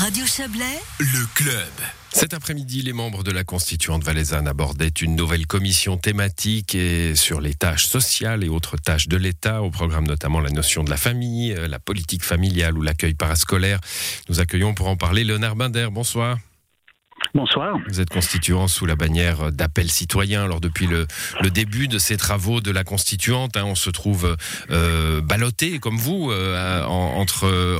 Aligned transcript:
Radio 0.00 0.24
Chablais, 0.26 0.78
Le 1.00 1.26
club. 1.34 1.72
Cet 2.12 2.32
après-midi, 2.32 2.82
les 2.82 2.92
membres 2.92 3.24
de 3.24 3.32
la 3.32 3.42
constituante 3.42 4.04
valaisanne 4.04 4.46
abordaient 4.46 4.86
une 4.86 5.16
nouvelle 5.16 5.48
commission 5.48 5.96
thématique 5.96 6.76
et 6.76 7.16
sur 7.16 7.40
les 7.40 7.54
tâches 7.54 7.86
sociales 7.86 8.44
et 8.44 8.48
autres 8.48 8.76
tâches 8.76 9.08
de 9.08 9.16
l'État, 9.16 9.60
au 9.60 9.70
programme 9.70 10.06
notamment 10.06 10.38
la 10.38 10.50
notion 10.50 10.84
de 10.84 10.90
la 10.90 10.96
famille, 10.96 11.52
euh, 11.52 11.66
la 11.66 11.80
politique 11.80 12.22
familiale 12.22 12.78
ou 12.78 12.82
l'accueil 12.82 13.14
parascolaire. 13.14 13.80
Nous 14.28 14.38
accueillons 14.38 14.72
pour 14.72 14.86
en 14.86 14.96
parler 14.96 15.24
Léonard 15.24 15.56
Binder. 15.56 15.88
Bonsoir. 15.90 16.38
Bonsoir. 17.34 17.78
Vous 17.88 18.00
êtes 18.00 18.08
constituant 18.08 18.68
sous 18.68 18.86
la 18.86 18.96
bannière 18.96 19.52
d'appel 19.52 19.90
citoyen. 19.90 20.44
Alors 20.44 20.60
depuis 20.60 20.86
le, 20.86 21.06
début 21.50 21.86
de 21.86 21.98
ces 21.98 22.16
travaux 22.16 22.60
de 22.60 22.70
la 22.70 22.84
constituante, 22.84 23.56
hein, 23.56 23.64
on 23.64 23.74
se 23.74 23.90
trouve 23.90 24.36
euh, 24.70 25.20
ballotté 25.20 25.78
comme 25.78 25.96
vous 25.96 26.30
euh, 26.30 26.84
en, 26.84 27.24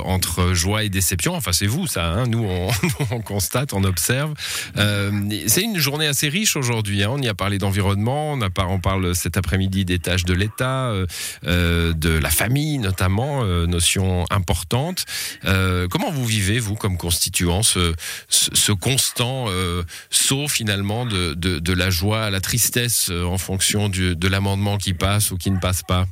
entre 0.05 0.53
joie 0.53 0.83
et 0.83 0.89
déception. 0.89 1.35
Enfin 1.35 1.51
c'est 1.51 1.67
vous 1.67 1.87
ça. 1.87 2.05
Hein. 2.05 2.27
Nous 2.27 2.43
on, 2.43 2.69
on, 3.11 3.21
constate, 3.21 3.73
on 3.73 3.83
observe. 3.83 4.33
Euh, 4.77 5.11
c'est 5.47 5.63
une 5.63 5.77
journée 5.77 6.07
assez 6.07 6.29
riche 6.29 6.55
aujourd'hui. 6.55 7.03
Hein. 7.03 7.09
On 7.11 7.21
y 7.21 7.27
a 7.27 7.33
parlé 7.33 7.57
d'environnement, 7.57 8.37
on, 8.57 8.79
parle 8.79 9.15
cet 9.15 9.35
après-midi 9.35 9.83
des 9.83 9.99
tâches 9.99 10.25
de 10.25 10.33
l'État, 10.33 10.93
euh, 11.45 11.93
de 11.93 12.09
la 12.09 12.29
famille 12.29 12.77
notamment, 12.77 13.43
notion 13.43 14.25
importante. 14.29 15.05
Comment 15.43 16.11
vous 16.11 16.25
vivez 16.25 16.59
vous 16.59 16.75
comme 16.75 16.97
constituant 16.97 17.63
ce 17.63 18.71
constant 18.71 19.28
euh, 19.49 19.83
saut 20.09 20.47
finalement 20.47 21.05
de, 21.05 21.73
la 21.73 21.89
joie 21.89 22.23
à 22.23 22.29
la 22.29 22.41
tristesse 22.41 23.09
euh, 23.11 23.23
en 23.25 23.37
fonction 23.37 23.89
de 23.89 24.27
l'amendement 24.27 24.77
qui 24.77 24.93
passe 24.93 25.31
ou 25.31 25.37
qui 25.37 25.51
ne 25.51 25.59
passe 25.59 25.83
pas 25.83 26.05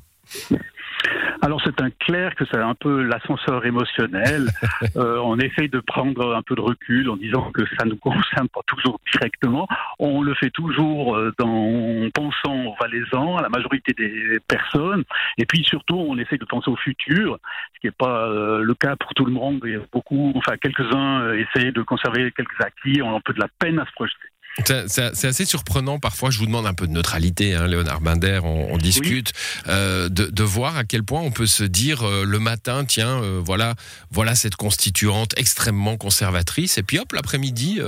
alors 1.42 1.62
c'est 1.64 1.82
un 1.82 1.90
clair 1.90 2.36
que 2.36 2.46
c'est 2.46 2.58
un 2.58 2.76
peu 2.76 3.04
l'ascenseur 3.04 3.66
émotionnel. 3.66 4.50
euh, 4.96 5.20
on 5.24 5.38
essaye 5.38 5.70
de 5.70 5.80
prendre 5.80 6.36
un 6.36 6.42
peu 6.42 6.56
de 6.56 6.62
recul 6.62 7.10
en 7.10 7.18
disant 7.18 7.52
que 7.52 7.62
ça 7.78 7.86
ne 7.86 7.92
nous 7.92 7.98
concerne 7.98 8.48
pas 8.50 8.62
toujours 8.66 9.00
directement. 9.12 9.68
On 10.00 10.22
le 10.22 10.34
fait 10.36 10.50
toujours 10.50 11.16
euh, 11.16 11.34
dans, 11.38 11.48
en 11.48 12.10
pensant 12.12 12.66
aux 12.66 12.76
Valaisans, 12.80 13.38
à 13.38 13.42
la 13.42 13.50
majorité 13.50 13.94
des 13.94 14.40
personnes. 14.48 15.04
Et 15.38 15.46
puis 15.46 15.64
surtout, 15.64 15.98
on 15.98 16.18
essaye 16.18 16.40
de 16.40 16.46
penser 16.46 16.70
au 16.70 16.76
futur, 16.76 17.38
ce 17.76 17.80
qui 17.80 17.88
n'est 17.88 17.92
pas 17.92 18.28
euh, 18.28 18.62
le 18.62 18.74
cas 18.74 18.96
pour 18.96 19.14
tout 19.14 19.26
le 19.26 19.32
monde. 19.32 19.66
Et 19.66 19.78
beaucoup, 19.92 20.34
enfin 20.36 20.58
quelques-uns 20.58 21.22
euh, 21.22 21.46
essayent 21.46 21.72
de 21.72 21.82
conserver 21.82 22.32
quelques 22.32 22.60
acquis. 22.60 23.02
On 23.02 23.14
a 23.14 23.18
un 23.18 23.22
peu 23.22 23.34
de 23.34 23.40
la 23.40 23.48
peine 23.60 23.80
à 23.80 23.86
se 23.86 23.92
projeter. 23.92 24.28
C'est 24.66 25.26
assez 25.26 25.46
surprenant 25.46 26.00
parfois, 26.00 26.30
je 26.32 26.40
vous 26.40 26.46
demande 26.46 26.66
un 26.66 26.74
peu 26.74 26.88
de 26.88 26.92
neutralité, 26.92 27.54
hein, 27.54 27.68
Léonard 27.68 28.02
Binder, 28.02 28.40
on, 28.44 28.74
on 28.74 28.78
discute, 28.78 29.32
oui. 29.36 29.72
euh, 29.72 30.10
de, 30.10 30.26
de, 30.26 30.44
voir 30.44 30.78
à 30.78 30.84
quel 30.84 31.04
point 31.04 31.22
on 31.22 31.32
peut 31.32 31.46
se 31.46 31.64
dire 31.64 32.04
euh, 32.04 32.26
le 32.26 32.40
matin, 32.40 32.84
tiens, 32.84 33.22
euh, 33.22 33.42
voilà, 33.44 33.76
voilà 34.12 34.36
cette 34.36 34.56
constituante 34.56 35.34
extrêmement 35.38 35.98
conservatrice, 35.98 36.78
et 36.78 36.84
puis 36.84 36.98
hop, 37.00 37.12
l'après-midi, 37.14 37.80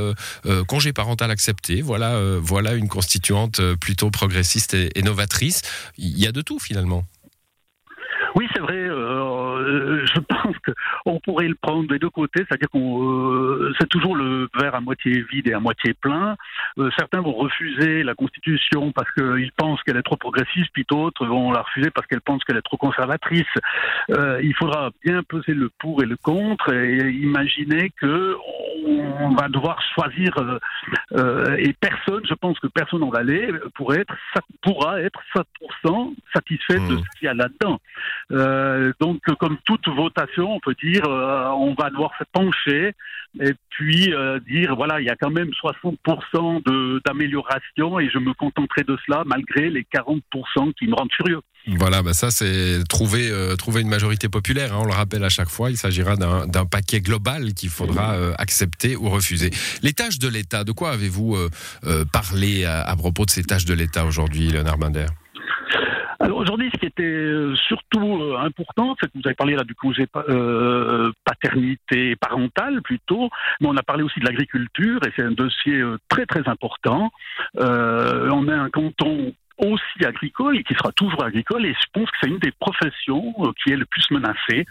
congé 0.68 0.94
parental 0.94 1.32
accepté, 1.32 1.82
voilà, 1.82 2.20
voilà 2.40 2.74
une 2.74 2.88
constituante 2.88 3.62
plutôt 3.76 4.12
progressiste 4.12 4.74
et, 4.74 4.90
et, 4.96 5.02
novatrice. 5.02 5.62
Il 5.98 6.18
y 6.18 6.28
a 6.28 6.32
de 6.32 6.42
tout 6.42 6.60
finalement. 6.60 7.06
Euh, 9.70 10.06
je 10.06 10.20
pense 10.20 10.56
qu'on 11.06 11.20
pourrait 11.20 11.48
le 11.48 11.56
prendre 11.56 11.88
des 11.88 12.00
deux 12.00 12.10
côtés, 12.10 12.46
c'est-à-dire 12.48 12.70
qu'on 12.70 13.04
euh, 13.04 13.74
c'est 13.80 13.88
toujours 13.88 14.16
le 14.16 14.50
verre 14.60 14.76
à 14.76 14.82
moitié 14.82 15.24
vide 15.32 15.48
et 15.48 15.54
à 15.54 15.60
moitié 15.60 15.94
plein. 15.94 16.36
Euh, 16.78 16.90
certains 16.98 17.22
vont 17.22 17.34
refuser 17.34 18.04
la 18.04 18.16
Constitution 18.16 18.92
parce 18.92 19.12
qu'ils 19.14 19.52
pensent 19.56 19.82
qu'elle 19.84 19.98
est 19.98 20.04
trop 20.04 20.18
progressiste, 20.18 20.70
puis 20.74 20.86
d'autres 20.90 21.26
vont 21.26 21.52
la 21.52 21.62
refuser 21.62 21.90
parce 21.92 22.08
qu'elle 22.08 22.22
pense 22.22 22.44
qu'elle 22.44 22.58
est 22.58 22.62
trop 22.62 22.78
conservatrice. 22.78 23.46
il 24.10 24.54
faudra 24.58 24.90
bien 25.04 25.24
peser 25.24 25.54
le 25.54 25.70
pour 25.80 26.02
et 26.02 26.06
le 26.06 26.18
contre 26.18 26.74
et 26.74 27.12
imaginer 27.12 27.92
que 28.02 28.36
on 29.20 29.36
va 29.36 29.48
devoir 29.50 29.82
choisir 29.94 30.34
et 31.58 31.74
personne, 31.74 32.22
je 32.28 32.34
pense 32.34 32.60
que 32.60 32.68
personne 32.68 33.04
en 33.04 33.10
Valais 33.10 33.50
pourrait 33.76 34.02
être, 34.02 34.16
pourra 34.62 35.02
être 35.02 35.20
100% 35.86 36.16
satisfait 36.34 36.80
mmh. 36.80 36.90
de 36.90 36.98
ce 36.98 37.20
qu'il 37.20 37.26
y 37.26 37.28
a 37.28 37.34
là-dedans. 37.34 37.80
Euh, 38.32 38.92
donc, 39.00 39.22
comme 39.40 39.58
toute 39.66 39.88
votation, 39.88 40.54
on 40.54 40.60
peut 40.60 40.76
dire, 40.82 41.06
euh, 41.06 41.50
on 41.50 41.74
va 41.74 41.90
devoir 41.90 42.12
se 42.18 42.24
pencher 42.32 42.94
et 43.40 43.54
puis 43.70 44.14
euh, 44.14 44.40
dire, 44.40 44.76
voilà, 44.76 45.00
il 45.00 45.06
y 45.06 45.10
a 45.10 45.16
quand 45.16 45.30
même 45.30 45.50
60% 45.50 47.02
d'amélioration 47.06 48.00
et 48.00 48.10
je 48.10 48.18
me 48.18 48.34
contenterai 48.34 48.84
de 48.84 48.98
cela 49.06 49.24
malgré 49.26 49.70
les 49.70 49.84
40% 49.84 50.74
qui 50.74 50.88
me 50.88 50.96
rendent 50.96 51.14
furieux. 51.14 51.42
Voilà, 51.68 52.02
bah 52.02 52.14
ça 52.14 52.32
c'est 52.32 52.84
trouver, 52.88 53.30
euh, 53.30 53.56
trouver 53.56 53.82
une 53.82 53.90
majorité 53.90 54.30
populaire, 54.30 54.74
hein, 54.74 54.80
on 54.82 54.86
le 54.86 54.94
rappelle 54.94 55.24
à 55.24 55.30
chaque 55.30 55.50
fois, 55.50 55.70
il 55.70 55.78
s'agira 55.78 56.16
d'un 56.16 56.66
paquet 56.66 57.02
global 57.02 57.54
qu'il 57.54 57.70
faudra 57.70 58.14
euh, 58.14 58.34
accepter 58.38 58.96
ou 58.96 59.10
refuser. 59.10 59.52
Les 59.84 59.94
tâches 59.94 60.20
de 60.20 60.30
l'État, 60.30 60.64
de 60.64 60.72
quoi 60.72 60.92
avez-vous 60.92 61.36
euh, 61.36 62.06
parlé 62.12 62.66
à, 62.66 62.82
à, 62.82 62.96
propos 62.96 63.26
de 63.26 63.30
ces 63.30 63.44
tâches 63.44 63.66
de 63.66 63.74
l'État 63.74 64.06
aujourd'hui, 64.06 64.50
Léonard 64.50 64.78
Binder? 64.78 65.08
Alors 66.22 66.38
aujourd'hui, 66.38 66.70
ce 66.74 66.80
qui 66.80 66.86
était 66.86 67.62
surtout 67.68 68.36
important, 68.38 68.96
c'est 69.00 69.08
que 69.08 69.14
vous 69.16 69.22
avez 69.26 69.36
parlé 69.36 69.56
là 69.56 69.64
du 69.64 69.74
congé 69.74 70.06
euh, 70.30 71.12
paternité 71.24 72.16
parentale 72.18 72.82
plutôt, 72.82 73.30
mais 73.62 73.68
on 73.68 73.78
a 73.78 73.84
parlé 73.84 74.04
aussi 74.04 74.20
de 74.20 74.26
l'agriculture 74.26 75.00
et 75.06 75.12
c'est 75.16 75.24
un 75.24 75.32
dossier 75.32 75.82
très 76.10 76.26
très 76.26 76.48
important. 76.48 77.12
on 77.56 78.48
a 78.48 78.56
un 78.56 78.70
canton 78.70 79.34
aussi 79.60 80.06
agricole 80.06 80.58
et 80.58 80.64
qui 80.64 80.74
sera 80.74 80.92
toujours 80.94 81.24
agricole 81.24 81.66
et 81.66 81.74
je 81.74 81.88
pense 81.94 82.10
que 82.10 82.18
c'est 82.22 82.30
une 82.30 82.40
des 82.40 82.52
professions 82.52 83.34
qui 83.62 83.72
est 83.72 83.76
le 83.76 83.86
plus 83.86 84.10
menacée 84.12 84.66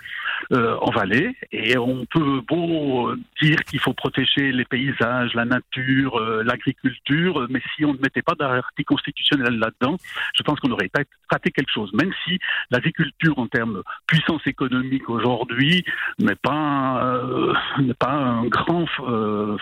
euh, 0.52 0.76
en 0.80 0.90
Valais 0.90 1.34
et 1.52 1.76
on 1.76 2.06
peut 2.06 2.40
beau 2.46 3.12
dire 3.40 3.58
qu'il 3.68 3.80
faut 3.80 3.92
protéger 3.92 4.50
les 4.50 4.64
paysages, 4.64 5.34
la 5.34 5.44
nature, 5.44 6.16
euh, 6.16 6.42
l'agriculture, 6.42 7.46
mais 7.50 7.60
si 7.76 7.84
on 7.84 7.92
ne 7.92 7.98
mettait 7.98 8.22
pas 8.22 8.34
d'article 8.34 8.88
constitutionnel 8.88 9.58
là-dedans, 9.58 9.96
je 10.34 10.42
pense 10.42 10.58
qu'on 10.60 10.70
aurait 10.70 10.90
raté 11.30 11.50
quelque 11.50 11.72
chose. 11.72 11.92
Même 11.92 12.12
si 12.24 12.38
l'agriculture 12.70 13.38
en 13.38 13.46
termes 13.46 13.74
de 13.74 13.84
puissance 14.06 14.46
économique 14.46 15.08
aujourd'hui 15.10 15.84
n'est 16.18 16.34
pas 16.34 17.04
euh, 17.04 17.52
n'est 17.80 17.94
pas 17.94 18.12
un 18.12 18.46
grand 18.46 18.86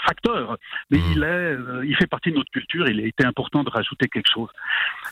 facteur, 0.07 0.57
mais 0.91 0.99
mmh. 0.99 1.13
il 1.13 1.23
est 1.25 1.57
il 1.85 1.97
fait 1.97 2.07
partie 2.07 2.31
de 2.31 2.37
notre 2.37 2.51
culture. 2.51 2.89
Il 2.89 3.01
a 3.01 3.07
été 3.07 3.25
important 3.25 3.65
de 3.65 3.71
rajouter 3.71 4.09
quelque 4.09 4.31
chose. 4.33 4.51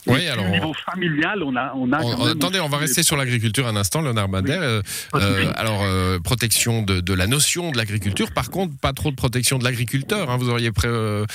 Oui, 0.07 0.27
alors. 0.29 0.47
Au 0.47 0.49
niveau 0.49 0.75
familial, 0.75 1.43
on 1.43 1.57
a. 1.57 1.73
On 1.75 1.93
a 1.93 2.03
on, 2.03 2.27
attendez, 2.27 2.61
on 2.61 2.69
va 2.69 2.79
rester 2.79 3.03
sur 3.03 3.17
l'agriculture 3.17 3.67
un 3.67 3.77
instant, 3.77 4.03
Léonard 4.03 4.29
Bader. 4.29 4.81
Oui. 5.15 5.21
Euh, 5.21 5.53
alors, 5.57 5.83
euh, 5.83 6.19
protection 6.19 6.83
de, 6.83 7.01
de, 7.01 7.15
la 7.15 7.27
notion 7.27 7.71
de 7.71 7.77
l'agriculture. 7.77 8.33
Par 8.33 8.51
contre, 8.51 8.77
pas 8.77 8.93
trop 8.93 9.11
de 9.11 9.17
protection 9.17 9.59
de 9.59 9.65
l'agriculteur. 9.65 10.31
Hein. 10.31 10.37
Vous, 10.37 10.51
auriez 10.51 10.71
euh, 10.85 11.27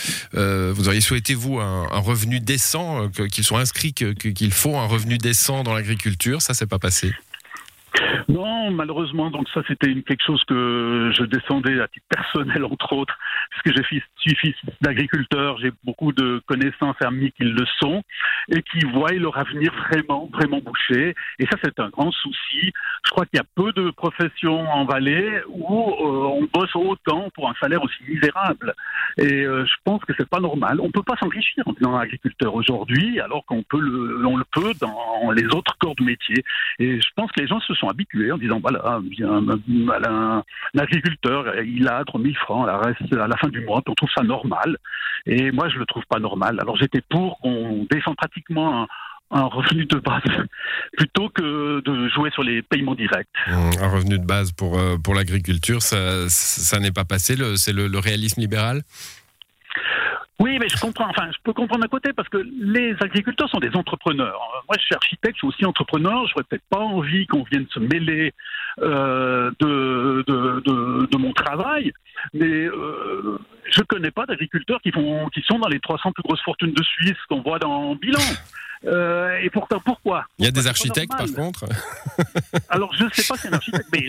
vous 0.75 0.87
auriez 0.87 1.01
souhaité, 1.01 1.33
vous, 1.33 1.59
un, 1.59 1.87
un 1.91 1.99
revenu 1.99 2.39
décent, 2.39 3.09
qu'ils 3.09 3.43
soient 3.43 3.59
inscrits 3.59 3.93
qu'il 3.93 4.15
qu 4.15 4.51
faut 4.51 4.77
un 4.77 4.85
revenu 4.85 5.17
décent 5.17 5.63
dans 5.63 5.73
l'agriculture. 5.73 6.41
Ça, 6.41 6.53
c'est 6.53 6.67
pas 6.67 6.79
passé. 6.79 7.11
Non, 8.27 8.71
malheureusement, 8.71 9.29
donc 9.31 9.47
ça 9.49 9.61
c'était 9.67 9.93
quelque 10.01 10.23
chose 10.23 10.43
que 10.45 11.11
je 11.13 11.23
descendais 11.23 11.79
à 11.79 11.87
titre 11.87 12.05
personnel 12.09 12.63
entre 12.65 12.93
autres, 12.93 13.17
puisque 13.49 13.77
je 13.77 13.83
suis 13.83 14.35
fils 14.35 14.55
d'agriculteur, 14.81 15.57
j'ai 15.59 15.71
beaucoup 15.83 16.11
de 16.11 16.41
connaissances 16.45 17.01
amis 17.01 17.31
qui 17.31 17.43
le 17.43 17.65
sont 17.79 18.03
et 18.49 18.61
qui 18.61 18.85
voient 18.93 19.11
leur 19.11 19.37
avenir 19.37 19.73
vraiment, 19.87 20.29
vraiment 20.31 20.59
bouché. 20.59 21.15
Et 21.39 21.45
ça 21.47 21.57
c'est 21.63 21.79
un 21.79 21.89
grand 21.89 22.11
souci. 22.11 22.71
Je 23.05 23.11
crois 23.11 23.25
qu'il 23.25 23.37
y 23.37 23.41
a 23.41 23.45
peu 23.55 23.71
de 23.73 23.89
professions 23.91 24.69
en 24.69 24.85
Valais 24.85 25.43
où 25.49 25.89
euh, 25.89 26.41
on 26.41 26.47
bosse 26.53 26.75
autant 26.75 27.29
pour 27.33 27.49
un 27.49 27.53
salaire 27.59 27.83
aussi 27.83 28.03
misérable. 28.07 28.73
Et 29.21 29.43
euh, 29.43 29.65
je 29.65 29.73
pense 29.83 30.03
que 30.05 30.13
c'est 30.17 30.29
pas 30.29 30.39
normal. 30.39 30.79
On 30.81 30.91
peut 30.91 31.03
pas 31.03 31.15
s'enrichir 31.19 31.63
en 31.67 31.73
étant 31.73 31.97
agriculteur 31.97 32.53
aujourd'hui, 32.55 33.19
alors 33.19 33.43
qu'on 33.45 33.63
peut 33.63 33.79
le, 33.79 34.25
on 34.25 34.37
le 34.37 34.45
peut 34.51 34.73
dans 34.79 35.31
les 35.31 35.45
autres 35.47 35.75
corps 35.79 35.95
de 35.95 36.03
métier. 36.03 36.43
Et 36.79 37.01
je 37.01 37.07
pense 37.15 37.31
que 37.31 37.41
les 37.41 37.47
gens 37.47 37.59
se 37.59 37.73
sont 37.73 37.89
habitués 37.89 38.31
en 38.31 38.37
disant 38.37 38.59
voilà, 38.61 38.81
un, 38.87 39.47
un, 39.49 40.43
agriculteur, 40.77 41.59
il 41.63 41.87
a 41.87 42.03
3000 42.05 42.37
francs 42.37 42.63
à 42.63 42.71
la, 42.71 42.77
reste, 42.77 43.13
à 43.13 43.27
la 43.27 43.35
fin 43.37 43.49
du 43.49 43.61
mois, 43.61 43.81
on 43.85 43.93
trouve 43.93 44.09
ça 44.15 44.23
normal. 44.23 44.77
Et 45.25 45.51
moi, 45.51 45.67
je 45.69 45.77
le 45.77 45.85
trouve 45.85 46.05
pas 46.07 46.19
normal. 46.19 46.57
Alors 46.61 46.77
j'étais 46.77 47.01
pour 47.09 47.39
qu'on 47.39 47.85
descende 47.91 48.15
pratiquement 48.15 48.83
un, 48.83 48.87
un 49.31 49.43
revenu 49.43 49.85
de 49.85 49.97
base 49.97 50.21
plutôt 50.97 51.29
que 51.29 51.81
de 51.81 52.09
jouer 52.09 52.31
sur 52.31 52.43
les 52.43 52.61
paiements 52.61 52.95
directs. 52.95 53.27
Un 53.47 53.87
revenu 53.87 54.17
de 54.17 54.25
base 54.25 54.51
pour, 54.51 54.77
euh, 54.77 54.97
pour 54.97 55.15
l'agriculture, 55.15 55.81
ça, 55.81 56.27
ça 56.29 56.79
n'est 56.79 56.91
pas 56.91 57.05
passé, 57.05 57.35
c'est 57.55 57.73
le, 57.73 57.87
le 57.87 57.99
réalisme 57.99 58.41
libéral? 58.41 58.83
Oui, 60.39 60.57
mais 60.57 60.69
je 60.69 60.79
comprends. 60.79 61.09
Enfin, 61.09 61.29
je 61.31 61.37
peux 61.43 61.51
comprendre 61.51 61.81
d'un 61.81 61.89
côté 61.89 62.13
parce 62.13 62.29
que 62.29 62.37
les 62.37 62.95
agriculteurs 63.01 63.49
sont 63.49 63.59
des 63.59 63.75
entrepreneurs. 63.75 64.39
Moi, 64.69 64.77
je 64.79 64.85
suis 64.85 64.95
architecte, 64.95 65.35
je 65.35 65.39
suis 65.39 65.47
aussi 65.47 65.65
entrepreneur. 65.65 66.25
Je 66.27 66.31
n'aurais 66.31 66.45
peut-être 66.45 66.63
pas 66.69 66.79
envie 66.79 67.27
qu'on 67.27 67.43
vienne 67.43 67.65
se 67.69 67.79
mêler 67.79 68.33
euh, 68.81 69.51
de, 69.59 70.23
de, 70.25 70.61
de, 70.61 71.05
de, 71.07 71.17
mon 71.17 71.33
travail, 71.33 71.91
mais 72.33 72.45
euh, 72.45 73.37
je 73.69 73.81
connais 73.81 74.11
pas 74.11 74.25
d'agriculteurs 74.25 74.79
qui 74.81 74.91
font, 74.91 75.27
qui 75.29 75.41
sont 75.41 75.59
dans 75.59 75.67
les 75.67 75.81
300 75.81 76.13
plus 76.13 76.23
grosses 76.23 76.41
fortunes 76.43 76.71
de 76.71 76.83
Suisse 76.83 77.17
qu'on 77.27 77.41
voit 77.41 77.59
dans 77.59 77.95
bilan. 77.95 78.21
Euh, 78.85 79.37
et 79.41 79.49
pourtant, 79.49 79.81
pourquoi? 79.83 80.25
Il 80.37 80.45
y 80.45 80.47
a 80.47 80.51
des 80.51 80.67
architectes, 80.67 81.11
par 81.15 81.31
contre. 81.33 81.65
Alors, 82.69 82.93
je 82.93 83.05
ne 83.05 83.09
sais 83.09 83.23
pas 83.27 83.35
si 83.35 83.41
c'est 83.41 83.49
un 83.49 83.53
architecte, 83.53 83.87
mais 83.91 84.07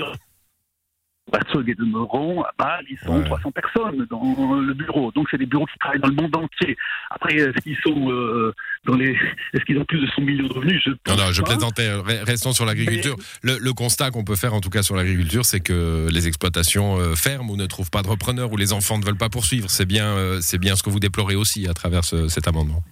et 1.66 1.74
de 1.74 1.84
Meuron, 1.84 2.42
à 2.42 2.50
Bâle, 2.58 2.84
ils 2.90 2.98
sont 2.98 3.22
300 3.22 3.50
personnes 3.52 4.06
dans 4.10 4.60
le 4.60 4.74
bureau. 4.74 5.12
Donc 5.12 5.28
c'est 5.30 5.38
des 5.38 5.46
bureaux 5.46 5.66
qui 5.66 5.78
travaillent 5.78 6.00
dans 6.00 6.08
le 6.08 6.14
monde 6.14 6.34
entier. 6.36 6.76
Après, 7.10 7.34
est-ce 7.34 7.60
qu'ils 7.62 7.76
sont 7.84 8.10
euh, 8.10 8.52
dans 8.86 8.96
les, 8.96 9.10
est-ce 9.54 9.64
qu'ils 9.64 9.78
ont 9.78 9.84
plus 9.84 10.00
de 10.00 10.06
100 10.14 10.22
millions 10.22 10.46
de 10.46 10.52
revenus? 10.52 10.82
Je 10.84 10.90
Non, 10.90 11.16
non, 11.16 11.32
je 11.32 11.42
plaisantais. 11.42 11.90
Restons 12.24 12.52
sur 12.52 12.64
l'agriculture. 12.64 13.16
Le, 13.42 13.72
constat 13.72 14.10
qu'on 14.10 14.24
peut 14.24 14.36
faire, 14.36 14.52
en 14.52 14.60
tout 14.60 14.68
cas 14.68 14.82
sur 14.82 14.96
l'agriculture, 14.96 15.44
c'est 15.44 15.60
que 15.60 16.08
les 16.10 16.26
exploitations 16.26 16.98
euh, 16.98 17.14
ferment 17.14 17.52
ou 17.52 17.56
ne 17.56 17.66
trouvent 17.66 17.90
pas 17.90 18.02
de 18.02 18.08
repreneurs 18.08 18.52
ou 18.52 18.56
les 18.56 18.72
enfants 18.72 18.98
ne 18.98 19.04
veulent 19.04 19.16
pas 19.16 19.30
poursuivre. 19.30 19.70
C'est 19.70 19.86
bien, 19.86 20.06
euh, 20.06 20.38
c'est 20.42 20.58
bien 20.58 20.76
ce 20.76 20.82
que 20.82 20.90
vous 20.90 21.00
déplorez 21.00 21.36
aussi 21.36 21.66
à 21.68 21.74
travers 21.74 22.04
cet 22.04 22.48
amendement. 22.48 22.82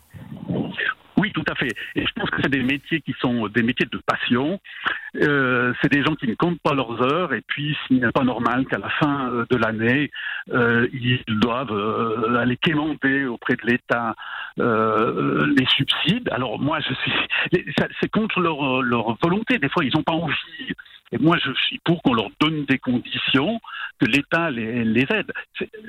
À 1.49 1.55
fait. 1.55 1.75
Et 1.95 2.05
je 2.05 2.13
pense 2.15 2.29
que 2.29 2.43
c'est 2.43 2.51
des 2.51 2.63
métiers 2.63 3.01
qui 3.01 3.15
sont 3.21 3.49
des 3.49 3.63
métiers 3.63 3.87
de 3.91 3.99
passion. 4.07 4.61
Euh, 5.17 5.73
c'est 5.81 5.91
des 5.91 6.03
gens 6.03 6.15
qui 6.15 6.27
ne 6.27 6.35
comptent 6.35 6.61
pas 6.61 6.75
leurs 6.75 7.01
heures 7.03 7.33
et 7.33 7.41
puis 7.41 7.75
s'il 7.87 8.01
n'est 8.01 8.13
pas 8.13 8.25
normal 8.25 8.67
qu'à 8.67 8.77
la 8.77 8.91
fin 8.91 9.31
euh, 9.31 9.47
de 9.49 9.57
l'année, 9.57 10.11
euh, 10.53 10.87
ils 10.93 11.23
doivent 11.27 12.37
aller 12.37 12.59
quémander 12.59 13.25
auprès 13.25 13.57
de 13.57 13.67
l'État 13.67 14.15
les 14.59 15.67
subsides. 15.77 16.29
Alors 16.33 16.59
moi, 16.59 16.81
c'est 17.53 18.11
contre 18.11 18.41
leur 18.41 19.17
volonté. 19.23 19.59
Des 19.59 19.69
fois, 19.69 19.85
ils 19.85 19.95
n'ont 19.95 20.03
pas 20.03 20.13
envie 20.13 20.75
et 21.13 21.19
moi, 21.19 21.37
je 21.43 21.53
suis 21.67 21.79
pour 21.85 22.03
qu'on 22.03 22.15
leur 22.15 22.29
donne 22.41 22.65
des 22.67 22.79
conditions, 22.79 23.61
que 23.99 24.07
l'État 24.07 24.51
les, 24.51 24.85
les, 24.85 25.07
aide. 25.11 25.33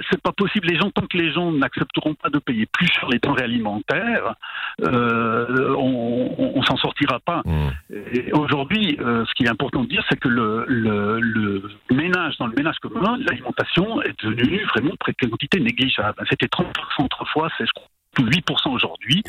C'est 0.10 0.22
pas 0.22 0.32
possible. 0.32 0.68
Les 0.68 0.78
gens, 0.78 0.90
tant 0.92 1.06
que 1.06 1.18
les 1.18 1.32
gens 1.32 1.52
n'accepteront 1.52 2.16
pas 2.16 2.30
de 2.30 2.40
payer 2.40 2.66
plus 2.66 2.88
sur 2.88 3.10
les 3.10 3.20
denrées 3.20 3.44
alimentaires, 3.44 4.36
euh, 4.82 5.76
on, 5.78 6.54
on, 6.56 6.64
s'en 6.64 6.78
sortira 6.78 7.20
pas. 7.20 7.42
Mmh. 7.46 7.70
Aujourd'hui, 8.34 8.98
euh, 9.00 9.26
ce 9.26 9.34
qui 9.34 9.44
est 9.44 9.50
important 9.50 9.84
de 9.84 9.90
dire, 9.90 10.04
c'est 10.10 10.20
que 10.20 10.30
le, 10.30 10.66
le, 10.68 11.20
le, 11.20 11.64
ménage, 11.92 12.38
dans 12.38 12.48
le 12.48 12.56
ménage 12.56 12.80
commun, 12.80 13.18
l'alimentation 13.18 14.02
est 14.02 14.24
devenue 14.24 14.64
vraiment 14.66 14.92
de 14.92 15.28
quantité 15.28 15.60
négligeable. 15.60 16.24
C'était 16.30 16.48
30% 16.48 17.06
autrefois, 17.06 17.50
c'est 17.58 17.66
je 17.66 17.72
crois 17.74 17.88
8% 18.18 18.70
aujourd'hui. 18.70 19.24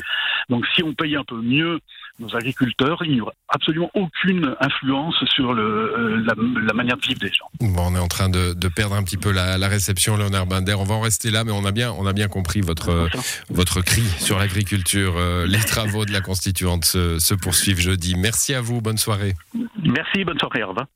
Donc 0.49 0.65
si 0.75 0.83
on 0.83 0.93
paye 0.93 1.15
un 1.15 1.23
peu 1.23 1.41
mieux 1.41 1.79
nos 2.19 2.35
agriculteurs, 2.35 3.01
il 3.03 3.13
n'y 3.13 3.21
aura 3.21 3.33
absolument 3.47 3.89
aucune 3.93 4.55
influence 4.59 5.15
sur 5.33 5.53
le, 5.53 5.63
euh, 5.63 6.63
la, 6.65 6.73
manière 6.73 6.97
de 6.97 7.01
vivre 7.01 7.19
des 7.19 7.31
gens. 7.31 7.49
Bon, 7.59 7.91
on 7.91 7.95
est 7.95 7.99
en 7.99 8.07
train 8.07 8.29
de, 8.29 8.53
perdre 8.67 8.95
un 8.95 9.03
petit 9.03 9.17
peu 9.17 9.31
la, 9.31 9.55
réception, 9.67 10.17
Léonard 10.17 10.45
Binder. 10.45 10.75
On 10.75 10.83
va 10.83 10.95
en 10.95 11.01
rester 11.01 11.31
là, 11.31 11.43
mais 11.43 11.51
on 11.51 11.65
a 11.65 11.71
bien, 11.71 11.91
on 11.91 12.05
a 12.05 12.13
bien 12.13 12.27
compris 12.27 12.61
votre, 12.61 13.09
votre 13.49 13.81
cri 13.81 14.03
sur 14.19 14.37
l'agriculture. 14.37 15.15
Euh, 15.17 15.45
les 15.45 15.59
travaux 15.59 16.05
de 16.05 16.11
la 16.11 16.21
constituante 16.21 16.85
se, 16.85 17.17
se 17.19 17.33
poursuivent 17.33 17.79
jeudi. 17.79 18.15
Merci 18.15 18.53
à 18.53 18.61
vous, 18.61 18.81
bonne 18.81 18.97
soirée. 18.97 19.33
Merci, 19.83 20.23
bonne 20.23 20.39
soirée, 20.39 20.63
au 20.63 20.69
revoir. 20.69 20.87